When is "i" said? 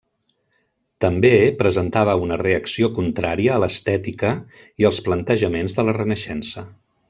4.85-4.89